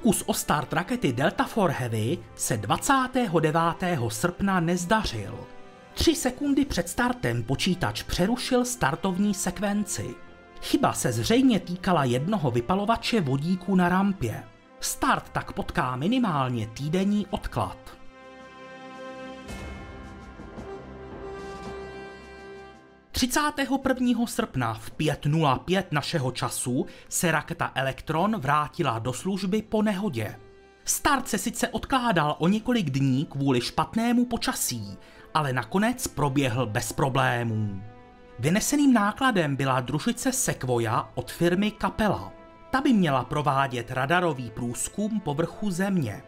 Pokus 0.00 0.22
o 0.26 0.34
start 0.34 0.72
rakety 0.72 1.12
Delta 1.12 1.44
IV 1.44 1.70
Heavy 1.70 2.18
se 2.34 2.56
29. 2.56 3.64
srpna 4.08 4.60
nezdařil. 4.60 5.46
Tři 5.94 6.14
sekundy 6.14 6.64
před 6.64 6.88
startem 6.88 7.42
počítač 7.42 8.02
přerušil 8.02 8.64
startovní 8.64 9.34
sekvenci. 9.34 10.14
Chyba 10.62 10.92
se 10.92 11.12
zřejmě 11.12 11.60
týkala 11.60 12.04
jednoho 12.04 12.50
vypalovače 12.50 13.20
vodíku 13.20 13.74
na 13.74 13.88
rampě. 13.88 14.44
Start 14.80 15.28
tak 15.32 15.52
potká 15.52 15.96
minimálně 15.96 16.66
týdenní 16.66 17.26
odklad. 17.30 17.99
...31. 23.20 24.26
srpna 24.26 24.74
v 24.74 24.90
5.05 24.90 25.84
našeho 25.90 26.32
času 26.32 26.86
se 27.08 27.30
raketa 27.30 27.72
Electron 27.74 28.40
vrátila 28.40 28.98
do 28.98 29.12
služby 29.12 29.62
po 29.62 29.82
nehodě. 29.82 30.36
Start 30.84 31.28
se 31.28 31.38
sice 31.38 31.68
odkládal 31.68 32.36
o 32.38 32.48
několik 32.48 32.90
dní 32.90 33.26
kvůli 33.26 33.60
špatnému 33.60 34.26
počasí, 34.26 34.96
ale 35.34 35.52
nakonec 35.52 36.06
proběhl 36.06 36.66
bez 36.66 36.92
problémů. 36.92 37.82
Vyneseným 38.38 38.92
nákladem 38.92 39.56
byla 39.56 39.80
družice 39.80 40.32
Sequoia 40.32 41.10
od 41.14 41.30
firmy 41.30 41.72
Capella. 41.80 42.32
Ta 42.70 42.80
by 42.80 42.92
měla 42.92 43.24
provádět 43.24 43.90
radarový 43.90 44.50
průzkum 44.50 45.20
povrchu 45.20 45.70
Země. 45.70 46.22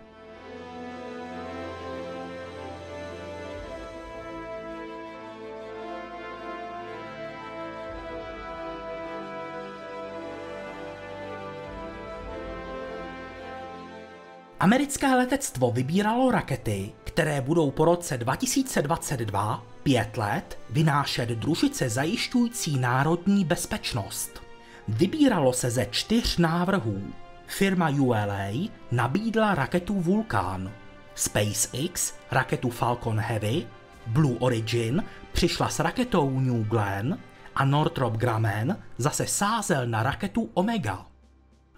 Americké 14.62 15.14
letectvo 15.14 15.70
vybíralo 15.70 16.30
rakety, 16.30 16.92
které 17.04 17.40
budou 17.40 17.70
po 17.70 17.84
roce 17.84 18.18
2022, 18.18 19.66
pět 19.82 20.16
let, 20.16 20.58
vynášet 20.70 21.28
družice 21.28 21.88
zajišťující 21.88 22.78
národní 22.78 23.44
bezpečnost. 23.44 24.42
Vybíralo 24.88 25.52
se 25.52 25.70
ze 25.70 25.86
čtyř 25.90 26.36
návrhů. 26.36 27.02
Firma 27.46 27.88
ULA 27.88 28.68
nabídla 28.90 29.54
raketu 29.54 30.00
Vulcan, 30.00 30.72
SpaceX 31.14 32.14
raketu 32.30 32.70
Falcon 32.70 33.20
Heavy, 33.20 33.66
Blue 34.06 34.36
Origin 34.38 35.04
přišla 35.32 35.68
s 35.68 35.78
raketou 35.78 36.40
New 36.40 36.64
Glenn 36.64 37.18
a 37.54 37.64
Northrop 37.64 38.14
Grumman 38.14 38.76
zase 38.98 39.26
sázel 39.26 39.86
na 39.86 40.02
raketu 40.02 40.50
Omega. 40.54 41.11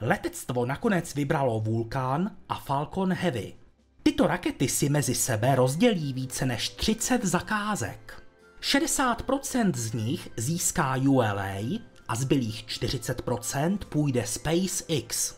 Letectvo 0.05 0.67
nakonec 0.67 1.15
vybralo 1.15 1.61
Vulcan 1.61 2.31
a 2.49 2.55
Falcon 2.55 3.13
Heavy. 3.13 3.55
Tyto 4.03 4.27
rakety 4.27 4.69
si 4.69 4.89
mezi 4.89 5.15
sebe 5.15 5.55
rozdělí 5.55 6.13
více 6.13 6.47
než 6.47 6.69
30 6.69 7.25
zakázek. 7.25 8.23
60% 8.61 9.73
z 9.75 9.93
nich 9.93 10.29
získá 10.37 10.97
ULA 10.97 11.81
a 12.09 12.15
zbylých 12.15 12.67
40% 12.67 13.79
půjde 13.79 14.27
SpaceX. 14.27 15.35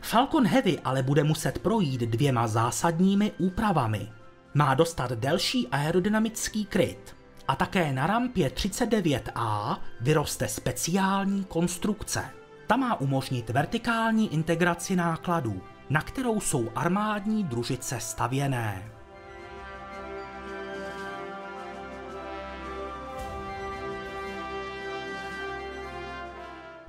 Falcon 0.00 0.46
Heavy 0.46 0.78
ale 0.80 1.02
bude 1.02 1.24
muset 1.24 1.58
projít 1.58 2.00
dvěma 2.00 2.46
zásadními 2.46 3.32
úpravami. 3.38 4.17
Má 4.54 4.74
dostat 4.74 5.12
delší 5.12 5.68
aerodynamický 5.68 6.64
kryt 6.64 7.16
a 7.48 7.56
také 7.56 7.92
na 7.92 8.06
rampě 8.06 8.48
39A 8.48 9.76
vyroste 10.00 10.48
speciální 10.48 11.44
konstrukce. 11.44 12.24
Ta 12.66 12.76
má 12.76 13.00
umožnit 13.00 13.50
vertikální 13.50 14.34
integraci 14.34 14.96
nákladů, 14.96 15.62
na 15.90 16.00
kterou 16.02 16.40
jsou 16.40 16.70
armádní 16.74 17.44
družice 17.44 18.00
stavěné. 18.00 18.92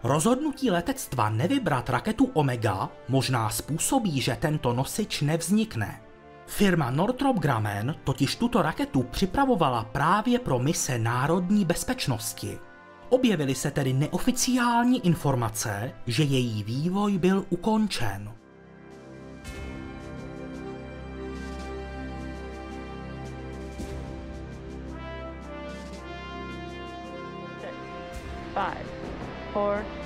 Rozhodnutí 0.03 0.71
letectva 0.71 1.29
nevybrat 1.29 1.89
raketu 1.89 2.25
Omega 2.33 2.89
možná 3.07 3.49
způsobí, 3.49 4.21
že 4.21 4.37
tento 4.39 4.73
nosič 4.73 5.21
nevznikne. 5.21 6.08
Firma 6.49 6.91
Northrop 6.91 7.37
Grumman 7.39 7.95
totiž 8.03 8.35
tuto 8.35 8.61
raketu 8.61 9.03
připravovala 9.03 9.83
právě 9.83 10.39
pro 10.39 10.59
mise 10.59 10.99
národní 10.99 11.65
bezpečnosti. 11.65 12.59
Objevily 13.09 13.55
se 13.55 13.71
tedy 13.71 13.93
neoficiální 13.93 15.05
informace, 15.05 15.91
že 16.07 16.23
její 16.23 16.63
vývoj 16.63 17.17
byl 17.17 17.45
ukončen. 17.49 18.31
Five, 28.53 28.85
four, 29.53 29.98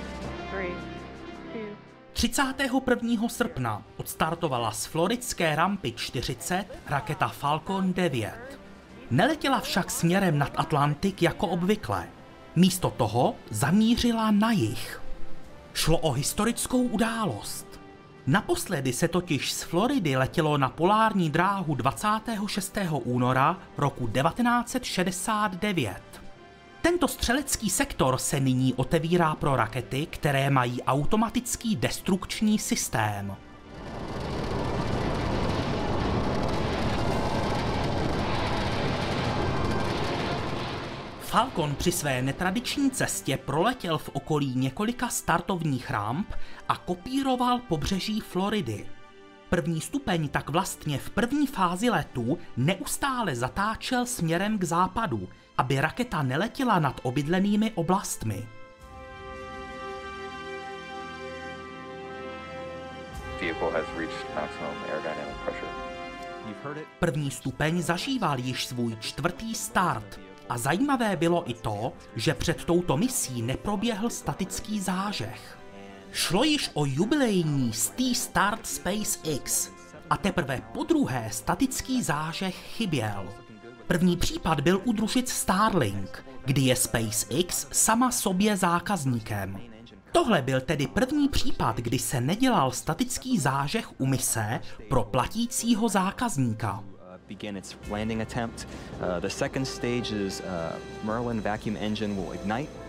31. 2.14 3.28
srpna 3.28 3.82
odstartovala 3.96 4.72
z 4.72 4.86
floridské 4.86 5.56
rampy 5.56 5.92
40 5.92 6.64
raketa 6.86 7.28
Falcon 7.28 7.92
9. 7.92 8.58
Neletěla 9.10 9.60
však 9.60 9.90
směrem 9.90 10.38
nad 10.38 10.52
Atlantik 10.56 11.22
jako 11.22 11.46
obvykle. 11.46 12.08
Místo 12.56 12.90
toho 12.90 13.34
zamířila 13.50 14.30
na 14.30 14.52
jih. 14.52 15.02
Šlo 15.74 15.98
o 15.98 16.12
historickou 16.12 16.82
událost. 16.82 17.80
Naposledy 18.26 18.92
se 18.92 19.08
totiž 19.08 19.52
z 19.52 19.62
Floridy 19.62 20.16
letělo 20.16 20.58
na 20.58 20.68
polární 20.68 21.30
dráhu 21.30 21.74
26. 21.74 22.78
února 23.04 23.58
roku 23.76 24.08
1969. 24.08 26.13
Tento 26.84 27.08
střelecký 27.08 27.70
sektor 27.70 28.18
se 28.18 28.40
nyní 28.40 28.74
otevírá 28.74 29.34
pro 29.34 29.56
rakety, 29.56 30.06
které 30.06 30.50
mají 30.50 30.82
automatický 30.82 31.76
destrukční 31.76 32.58
systém. 32.58 33.36
Falcon 41.20 41.74
při 41.74 41.92
své 41.92 42.22
netradiční 42.22 42.90
cestě 42.90 43.36
proletěl 43.36 43.98
v 43.98 44.10
okolí 44.12 44.54
několika 44.54 45.08
startovních 45.08 45.90
ramp 45.90 46.32
a 46.68 46.76
kopíroval 46.76 47.58
pobřeží 47.58 48.20
Floridy. 48.20 48.86
První 49.54 49.80
stupeň 49.80 50.28
tak 50.28 50.50
vlastně 50.50 50.98
v 50.98 51.10
první 51.10 51.46
fázi 51.46 51.90
letu 51.90 52.38
neustále 52.56 53.36
zatáčel 53.36 54.06
směrem 54.06 54.58
k 54.58 54.64
západu, 54.64 55.28
aby 55.58 55.80
raketa 55.80 56.22
neletěla 56.22 56.78
nad 56.78 57.00
obydlenými 57.02 57.72
oblastmi. 57.74 58.48
Vehicle 63.40 63.70
has 63.70 63.86
reached 63.98 64.34
maximum 64.34 64.74
aerodynamic 64.88 65.36
pressure. 65.44 66.84
První 66.98 67.30
stupeň 67.30 67.82
zažíval 67.82 68.38
již 68.38 68.66
svůj 68.66 68.96
čtvrtý 69.00 69.54
start. 69.54 70.20
A 70.48 70.58
zajímavé 70.58 71.16
bylo 71.16 71.50
i 71.50 71.54
to, 71.54 71.92
že 72.16 72.34
před 72.34 72.64
touto 72.64 72.96
misí 72.96 73.42
neproběhl 73.42 74.10
statický 74.10 74.80
zážeh. 74.80 75.63
Šlo 76.14 76.44
již 76.44 76.70
o 76.74 76.84
jubilejní 76.86 77.72
Stee 77.72 78.14
Start 78.14 78.66
SpaceX 78.66 79.70
a 80.10 80.16
teprve 80.16 80.62
po 80.74 80.84
druhé 80.84 81.28
statický 81.32 82.02
zážeh 82.02 82.54
chyběl. 82.54 83.34
První 83.86 84.16
případ 84.16 84.60
byl 84.60 84.80
u 84.84 84.92
družic 84.92 85.30
Starlink, 85.30 86.24
kdy 86.44 86.60
je 86.60 86.76
SpaceX 86.76 87.66
sama 87.72 88.10
sobě 88.10 88.56
zákazníkem. 88.56 89.60
Tohle 90.12 90.42
byl 90.42 90.60
tedy 90.60 90.86
první 90.86 91.28
případ, 91.28 91.76
kdy 91.76 91.98
se 91.98 92.20
nedělal 92.20 92.70
statický 92.70 93.38
zážeh 93.38 94.00
u 94.00 94.06
mise 94.06 94.60
pro 94.88 95.04
platícího 95.04 95.88
zákazníka. 95.88 96.84
begin 97.28 97.56
its 97.56 97.76
landing 97.90 98.20
attempt. 98.20 98.66
Uh, 99.00 99.20
the 99.20 99.30
second 99.30 99.64
stage's 99.64 100.40
uh, 100.40 100.78
Merlin 101.04 101.40
vacuum 101.40 101.76
engine 101.76 102.14
will 102.14 102.32
ignite. 102.32 102.83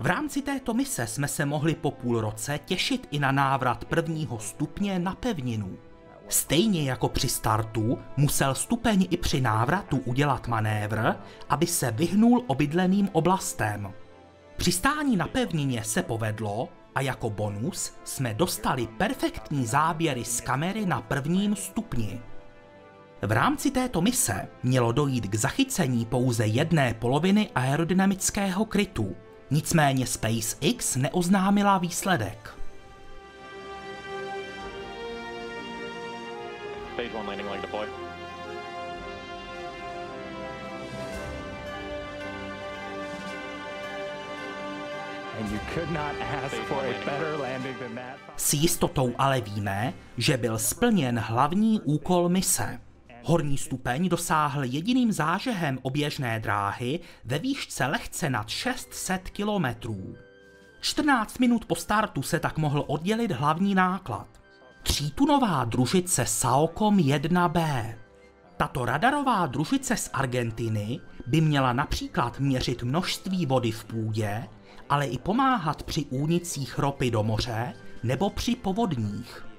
V 0.00 0.06
rámci 0.06 0.42
této 0.42 0.74
mise 0.74 1.06
jsme 1.06 1.28
se 1.28 1.46
mohli 1.46 1.74
po 1.74 1.90
půl 1.90 2.20
roce 2.20 2.58
těšit 2.64 3.08
i 3.10 3.18
na 3.18 3.32
návrat 3.32 3.84
prvního 3.84 4.38
stupně 4.38 4.98
na 4.98 5.14
pevninu. 5.14 5.78
Stejně 6.28 6.84
jako 6.84 7.08
při 7.08 7.28
startu 7.28 7.98
musel 8.16 8.54
stupeň 8.54 9.06
i 9.10 9.16
při 9.16 9.40
návratu 9.40 9.96
udělat 9.96 10.48
manévr, 10.48 11.14
aby 11.48 11.66
se 11.66 11.90
vyhnul 11.90 12.44
obydleným 12.46 13.08
oblastem. 13.12 13.92
Přistání 14.56 15.16
na 15.16 15.26
pevnině 15.26 15.84
se 15.84 16.02
povedlo 16.02 16.68
a 16.94 17.00
jako 17.00 17.30
bonus 17.30 17.94
jsme 18.04 18.34
dostali 18.34 18.86
perfektní 18.86 19.66
záběry 19.66 20.24
z 20.24 20.40
kamery 20.40 20.86
na 20.86 21.00
prvním 21.00 21.56
stupni. 21.56 22.20
V 23.22 23.32
rámci 23.32 23.70
této 23.70 24.00
mise 24.00 24.48
mělo 24.62 24.92
dojít 24.92 25.26
k 25.26 25.34
zachycení 25.34 26.06
pouze 26.06 26.46
jedné 26.46 26.94
poloviny 26.94 27.50
aerodynamického 27.54 28.64
krytu, 28.64 29.16
nicméně 29.52 30.06
SpaceX 30.06 30.96
neoznámila 30.96 31.78
výsledek. 31.78 32.54
Stage 36.94 37.10
one 37.14 37.26
landing 37.26 37.50
leg 37.50 37.60
deploy. 37.60 37.86
And 45.40 45.50
you 45.50 45.58
could 45.74 45.90
not 45.90 46.14
ask 46.44 46.56
for 46.56 46.84
a 46.84 47.04
better 47.04 47.36
landing 47.40 47.78
than 47.78 47.94
that. 47.94 48.16
S 48.36 48.54
jistotou 48.54 49.14
ale 49.18 49.40
víme, 49.40 49.94
že 50.16 50.36
byl 50.36 50.58
splněn 50.58 51.18
hlavní 51.18 51.80
úkol 51.80 52.28
mise. 52.28 52.80
Horní 53.24 53.58
stupeň 53.58 54.08
dosáhl 54.08 54.64
jediným 54.64 55.12
zážehem 55.12 55.78
oběžné 55.82 56.40
dráhy 56.40 57.00
ve 57.24 57.38
výšce 57.38 57.86
lehce 57.86 58.30
nad 58.30 58.48
600 58.48 59.30
kilometrů. 59.30 60.16
14 60.80 61.38
minut 61.38 61.64
po 61.64 61.74
startu 61.74 62.22
se 62.22 62.40
tak 62.40 62.58
mohl 62.58 62.84
oddělit 62.86 63.30
hlavní 63.30 63.74
náklad. 63.74 64.28
Třítunová 64.82 65.64
družice 65.64 66.26
Saocom 66.26 66.96
1B. 66.96 67.94
Tato 68.56 68.84
radarová 68.84 69.46
družice 69.46 69.96
z 69.96 70.10
Argentiny 70.12 71.00
by 71.26 71.40
měla 71.40 71.72
například 71.72 72.40
měřit 72.40 72.82
množství 72.82 73.46
vody 73.46 73.70
v 73.70 73.84
půdě, 73.84 74.48
ale 74.88 75.06
i 75.06 75.18
pomáhat 75.18 75.82
při 75.82 76.04
únicích 76.04 76.78
ropy 76.78 77.10
do 77.10 77.22
moře 77.22 77.74
nebo 78.02 78.30
při 78.30 78.56
povodních. 78.56 79.51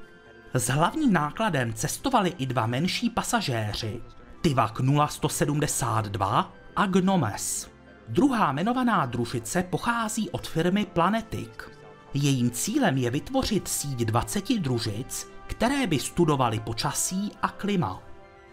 S 0.55 0.69
hlavním 0.69 1.13
nákladem 1.13 1.73
cestovali 1.73 2.33
i 2.37 2.45
dva 2.45 2.67
menší 2.67 3.09
pasažéři, 3.09 4.01
Tivak 4.41 4.79
0172 4.79 6.53
a 6.75 6.85
Gnomes. 6.85 7.69
Druhá 8.07 8.51
jmenovaná 8.51 9.05
družice 9.05 9.63
pochází 9.63 10.29
od 10.29 10.47
firmy 10.47 10.85
Planetic. 10.85 11.49
Jejím 12.13 12.51
cílem 12.51 12.97
je 12.97 13.09
vytvořit 13.09 13.67
síť 13.67 13.97
20 13.99 14.59
družic, 14.59 15.27
které 15.47 15.87
by 15.87 15.99
studovaly 15.99 16.59
počasí 16.59 17.31
a 17.41 17.47
klima. 17.47 18.01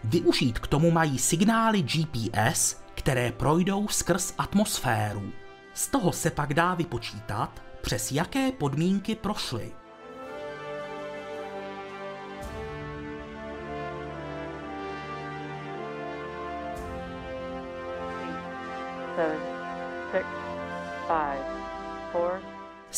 Využít 0.03 0.59
k 0.59 0.67
tomu 0.67 0.91
mají 0.91 1.19
signály 1.19 1.81
GPS, 1.81 2.81
které 2.95 3.31
projdou 3.31 3.87
skrz 3.87 4.33
atmosféru. 4.37 5.31
Z 5.73 5.87
toho 5.87 6.11
se 6.11 6.31
pak 6.31 6.53
dá 6.53 6.75
vypočítat, 6.75 7.61
přes 7.81 8.11
jaké 8.11 8.51
podmínky 8.51 9.15
prošly. 9.15 9.80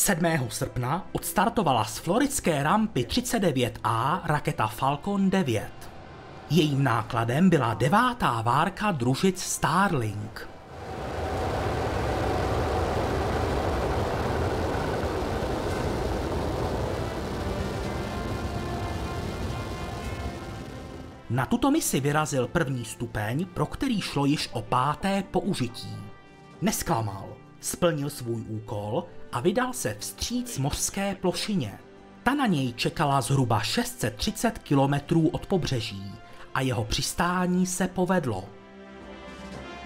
7. 0.04 0.48
srpna 0.48 1.06
odstartovala 1.12 1.84
z 1.84 1.98
floridské 1.98 2.62
rampy 2.62 3.04
39A 3.08 4.20
raketa 4.24 4.66
Falcon 4.66 5.30
9. 5.30 5.68
Jejím 6.50 6.84
nákladem 6.84 7.50
byla 7.50 7.74
devátá 7.74 8.42
várka 8.42 8.92
družic 8.92 9.42
Starlink. 9.42 10.48
Na 21.30 21.46
tuto 21.46 21.70
misi 21.70 22.00
vyrazil 22.00 22.48
první 22.48 22.84
stupeň, 22.84 23.46
pro 23.54 23.66
který 23.66 24.00
šlo 24.00 24.24
již 24.24 24.50
o 24.52 24.62
páté 24.62 25.24
použití. 25.30 25.96
Nesklamal, 26.62 27.28
splnil 27.60 28.10
svůj 28.10 28.44
úkol 28.48 29.04
a 29.34 29.40
vydal 29.40 29.72
se 29.72 29.96
vstříc 29.98 30.58
mořské 30.58 31.14
plošině. 31.14 31.78
Ta 32.22 32.34
na 32.34 32.46
něj 32.46 32.72
čekala 32.72 33.20
zhruba 33.20 33.60
630 33.60 34.58
kilometrů 34.58 35.28
od 35.28 35.46
pobřeží 35.46 36.12
a 36.54 36.60
jeho 36.60 36.84
přistání 36.84 37.66
se 37.66 37.88
povedlo. 37.88 38.44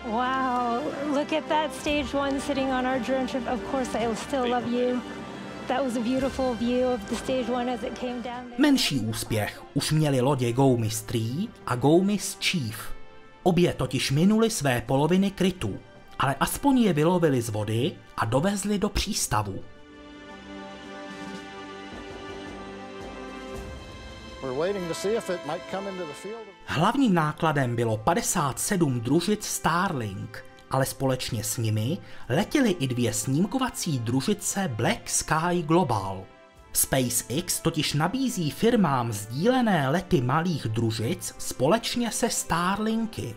Wow, 0.04 0.82
look 1.16 1.32
at 1.32 1.44
that 1.44 1.74
stage 1.74 2.14
one 2.14 2.40
sitting 2.40 2.70
on 2.70 2.86
our 2.86 3.00
drone 3.06 3.28
ship. 3.28 3.42
Of 3.54 3.70
course, 3.70 3.98
I'll 3.98 4.16
still 4.16 4.50
love 4.50 4.66
you. 4.66 5.00
That 5.68 5.84
was 5.84 5.96
a 5.96 6.00
beautiful 6.00 6.54
view 6.54 6.94
of 6.94 7.00
the 7.10 7.16
stage 7.16 7.48
one 7.52 7.74
as 7.74 7.82
it 7.82 7.98
came 7.98 8.22
down. 8.22 8.52
Menší 8.58 9.00
úspěch 9.00 9.62
už 9.74 9.92
měly 9.92 10.20
lodě 10.20 10.52
Goumis 10.52 11.02
3 11.02 11.48
a 11.66 11.76
Goumis 11.76 12.38
Chief. 12.40 12.94
Obě 13.42 13.74
totiž 13.74 14.10
minuli 14.10 14.50
své 14.50 14.80
poloviny 14.80 15.30
krytu, 15.30 15.78
ale 16.18 16.34
aspoň 16.40 16.78
je 16.78 16.92
vylovili 16.92 17.42
z 17.42 17.48
vody 17.48 17.92
a 18.16 18.24
dovezli 18.24 18.78
do 18.78 18.88
přístavu. 18.88 19.64
Hlavním 26.64 27.14
nákladem 27.14 27.76
bylo 27.76 27.96
57 27.96 29.00
družic 29.00 29.44
Starlink, 29.44 30.44
ale 30.70 30.86
společně 30.86 31.44
s 31.44 31.56
nimi 31.56 31.98
letěly 32.28 32.70
i 32.70 32.86
dvě 32.86 33.12
snímkovací 33.12 33.98
družice 33.98 34.68
Black 34.68 35.08
Sky 35.08 35.62
Global. 35.62 36.24
SpaceX 36.72 37.60
totiž 37.60 37.94
nabízí 37.94 38.50
firmám 38.50 39.12
sdílené 39.12 39.88
lety 39.88 40.20
malých 40.20 40.66
družic 40.68 41.34
společně 41.38 42.10
se 42.10 42.30
Starlinky. 42.30 43.36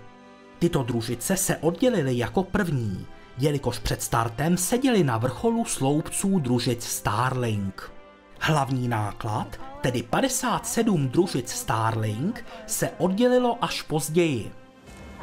Tyto 0.62 0.84
družice 0.84 1.38
se 1.38 1.58
oddělily 1.58 2.17
jako 2.17 2.43
první, 2.43 3.06
jelikož 3.38 3.80
před 3.80 4.02
startem 4.02 4.58
seděli 4.58 5.04
na 5.04 5.17
vrcholu 5.17 5.65
sloupců 5.65 6.39
družic 6.39 6.84
Starlink. 6.84 7.91
Hlavní 8.39 8.88
náklad, 8.88 9.60
tedy 9.82 10.04
57 10.04 11.10
družic 11.10 11.52
Starlink, 11.52 12.45
se 12.67 12.89
oddělilo 12.97 13.58
až 13.62 13.82
později. 13.82 14.52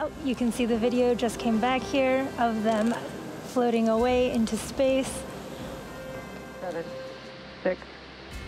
Oh, 0.05 0.11
you 0.24 0.35
can 0.35 0.53
see 0.53 0.66
the 0.66 0.77
video 0.77 1.14
just 1.22 1.42
came 1.42 1.59
back 1.59 1.83
here 1.92 2.22
of 2.22 2.62
them 2.62 2.94
floating 3.53 3.88
away 3.88 4.27
into 4.27 4.57
space. 4.57 5.11
seven, 6.61 6.85
six, 7.62 7.81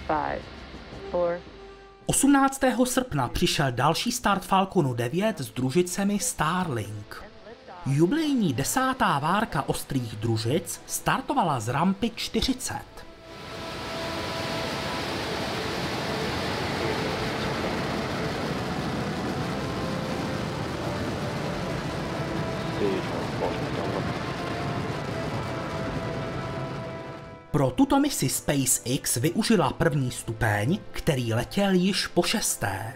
five, 0.06 0.42
four, 1.10 1.38
18. 2.10 2.60
srpna 2.84 3.28
přišel 3.28 3.72
další 3.72 4.12
start 4.12 4.44
Falconu 4.44 4.94
9 4.94 5.40
s 5.40 5.50
družicemi 5.50 6.18
Starlink. 6.18 7.24
Jubilejní 7.86 8.52
desátá 8.52 9.18
várka 9.18 9.68
ostrých 9.68 10.16
družic 10.16 10.80
startovala 10.86 11.60
z 11.60 11.68
rampy 11.68 12.10
40. 12.14 12.74
Pro 27.50 27.70
tuto 27.70 28.00
misi 28.00 28.28
SpaceX 28.28 29.16
využila 29.16 29.72
první 29.72 30.10
stupeň, 30.10 30.78
který 30.90 31.34
letěl 31.34 31.70
již 31.70 32.06
po 32.06 32.22
šesté. 32.22 32.94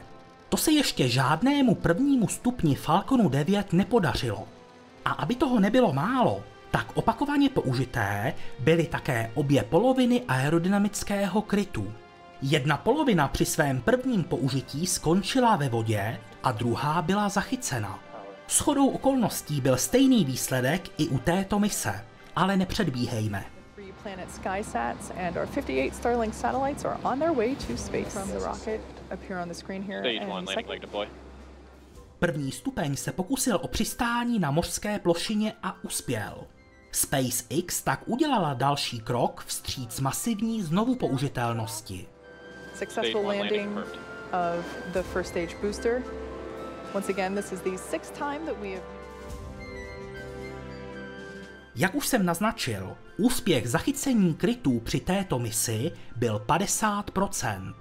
To 0.49 0.57
se 0.57 0.73
ještě 0.73 1.09
žádnému 1.09 1.75
prvnímu 1.75 2.29
stupni 2.29 2.75
Falconu 2.75 3.29
9 3.29 3.73
nepodařilo. 3.73 4.49
A 5.05 5.11
aby 5.11 5.35
toho 5.35 5.61
nebylo 5.61 5.93
málo, 5.93 6.43
tak 6.71 6.87
opakovaně 6.95 7.49
použité 7.49 8.35
byly 8.59 8.85
také 8.87 9.31
obě 9.35 9.63
poloviny 9.63 10.23
aerodynamického 10.29 11.43
krytu. 11.43 11.93
Jedna 12.43 12.77
polovina 12.77 13.29
při 13.29 13.45
svém 13.45 13.81
prvním 13.81 14.25
použití 14.25 14.87
skončila 14.87 15.57
ve 15.57 15.69
vodě 15.69 16.21
a 16.43 16.53
druhá 16.53 17.03
byla 17.03 17.29
zachycena. 17.29 17.99
Shodou 18.49 18.89
okolností 18.89 19.61
byl 19.61 19.77
stejný 19.77 20.25
výsledek 20.25 20.91
i 20.99 21.09
u 21.09 21.19
této 21.19 21.59
mise, 21.59 22.05
ale 22.37 22.57
nepředbíhejme. 22.57 23.54
Planet 24.05 24.29
SkySats 24.29 25.11
and 25.17 25.37
our 25.39 25.47
58 25.47 25.95
Starlink 25.95 26.35
satellites 26.35 26.85
are 26.85 26.99
on 27.05 27.19
their 27.19 27.33
way 27.33 27.55
to 27.55 27.77
space. 27.77 28.13
From 28.13 28.29
the 28.29 28.39
rocket 28.39 28.81
appear 29.11 29.39
on 29.39 29.49
the 29.49 29.55
screen 29.55 29.83
here. 29.83 30.03
Stage 30.03 30.29
one, 30.29 30.45
landing 30.45 30.69
leg 30.69 30.81
deploy. 30.81 31.09
První 32.19 32.53
stupeň 32.53 32.97
se 32.97 33.13
pokusil 33.13 33.59
o 33.63 33.69
přistání 33.69 34.39
na 34.39 34.51
mořské 34.51 34.99
plošině 34.99 35.53
a 35.63 35.85
uspěl. 35.85 36.47
SpaceX 36.93 37.83
tak 37.83 38.01
udělala 38.07 38.55
další 38.55 39.01
krok 39.01 39.45
vstříc 39.47 40.01
masivní 40.01 40.63
znovu 40.63 40.95
použitelnosti. 40.95 42.07
Successful 42.75 43.27
landing 43.27 43.79
of 43.79 44.93
the 44.93 45.03
first 45.03 45.31
stage 45.31 45.57
booster. 45.63 46.03
Once 46.95 47.13
again, 47.13 47.35
this 47.35 47.53
is 47.53 47.61
the 47.61 47.79
sixth 47.79 48.19
time 48.19 48.47
that 48.47 48.59
we 48.61 48.69
have 48.69 48.95
Jak 51.77 51.95
už 51.95 52.07
jsem 52.07 52.27
naznačil, 52.27 52.97
úspěch 53.17 53.71
zachycení 53.71 54.35
krytů 54.35 54.81
při 54.81 55.01
této 55.01 55.39
misi 55.39 55.93
byl 56.17 56.43
50%. 56.47 57.75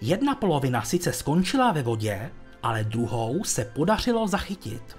Jedna 0.00 0.34
polovina 0.34 0.82
sice 0.82 1.12
skončila 1.12 1.72
ve 1.72 1.82
vodě, 1.82 2.30
ale 2.62 2.84
druhou 2.84 3.44
se 3.44 3.64
podařilo 3.64 4.28
zachytit. 4.28 4.96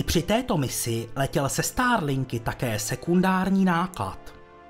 I 0.00 0.02
při 0.02 0.22
této 0.22 0.56
misi 0.56 1.08
letěl 1.16 1.48
se 1.48 1.62
Starlinky 1.62 2.40
také 2.40 2.78
sekundární 2.78 3.64
náklad. 3.64 4.18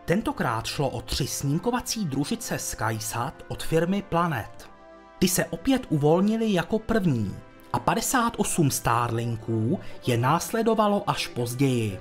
Tentokrát 0.05 0.67
šlo 0.67 0.89
o 0.89 1.01
tři 1.01 1.27
snímkovací 1.27 2.05
družice 2.05 2.59
SkySat 2.59 3.45
od 3.49 3.63
firmy 3.63 4.03
Planet. 4.03 4.71
Ty 5.19 5.29
se 5.29 5.45
opět 5.45 5.87
uvolnili 5.89 6.53
jako 6.53 6.79
první 6.79 7.37
a 7.73 7.79
58 7.79 8.71
Starlinků 8.71 9.81
je 10.07 10.19
následovalo 10.19 11.11
až 11.11 11.27
později. 11.27 12.01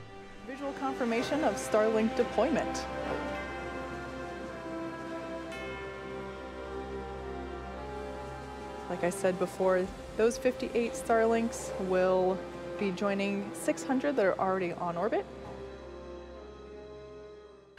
Like 8.90 9.08
I 9.08 9.12
said 9.12 9.36
before, 9.36 9.86
those 10.18 10.42
58 10.42 10.92
Starlinks 10.94 11.72
will 11.80 12.38
be 12.80 12.92
joining 12.92 13.44
600 13.66 14.16
that 14.16 14.26
are 14.26 14.40
already 14.40 14.74
on 14.74 14.98
orbit. 14.98 15.26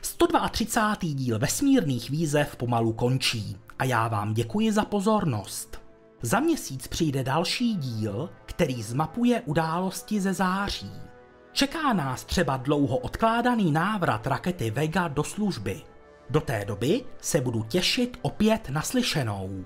132. 0.03 1.15
díl 1.15 1.39
vesmírných 1.39 2.11
výzev 2.11 2.57
pomalu 2.57 2.93
končí 2.93 3.57
a 3.79 3.85
já 3.85 4.09
vám 4.09 4.35
děkuji 4.35 4.73
za 4.73 4.85
pozornost. 4.85 5.81
Za 6.23 6.41
měsíc 6.41 6.89
přijde 6.89 7.25
další 7.25 7.77
díl, 7.77 8.31
který 8.47 8.83
zmapuje 8.83 9.43
události 9.47 10.21
ze 10.21 10.33
září. 10.33 10.93
Čeká 11.53 11.93
nás 11.93 12.25
třeba 12.25 12.57
dlouho 12.57 12.99
odkládaný 12.99 13.73
návrat 13.73 14.27
rakety 14.27 14.71
Vega 14.71 15.09
do 15.09 15.25
služby. 15.25 15.81
Do 16.31 16.41
té 16.41 16.65
doby 16.65 17.05
se 17.21 17.41
budu 17.41 17.63
těšit 17.63 18.19
opět 18.23 18.71
naslyšenou. 18.71 19.65